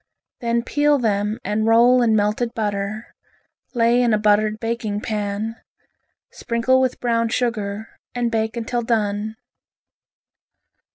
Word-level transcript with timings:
Then 0.39 0.63
peel 0.63 0.97
them 0.97 1.39
and 1.43 1.67
roll 1.67 2.01
in 2.01 2.15
melted 2.15 2.55
butter, 2.55 3.13
lay 3.75 4.01
in 4.01 4.15
a 4.15 4.17
buttered 4.17 4.59
baking 4.59 5.01
pan. 5.01 5.57
Sprinkle 6.31 6.81
with 6.81 6.99
brown 6.99 7.29
sugar 7.29 7.99
and 8.15 8.31
bake 8.31 8.57
until 8.57 8.81
done. 8.81 9.35